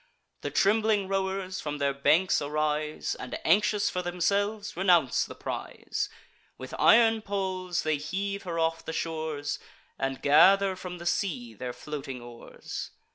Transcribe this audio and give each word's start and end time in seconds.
The 0.41 0.49
trembling 0.49 1.07
rowers 1.07 1.61
from 1.61 1.77
their 1.77 1.93
banks 1.93 2.41
arise, 2.41 3.15
And, 3.19 3.37
anxious 3.45 3.87
for 3.87 4.01
themselves, 4.01 4.75
renounce 4.75 5.25
the 5.25 5.35
prize. 5.35 6.09
With 6.57 6.73
iron 6.79 7.21
poles 7.21 7.83
they 7.83 7.97
heave 7.97 8.41
her 8.41 8.57
off 8.57 8.83
the 8.83 8.93
shores, 8.93 9.59
And 9.99 10.19
gather 10.19 10.75
from 10.75 10.97
the 10.97 11.05
sea 11.05 11.53
their 11.53 11.71
floating 11.71 12.19
oars. 12.19 12.89